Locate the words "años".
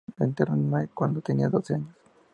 1.75-1.95